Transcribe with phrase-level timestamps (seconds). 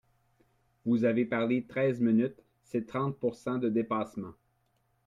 [0.83, 4.33] Vous avez parlé treize minutes, c’est trente pourcent de dépassement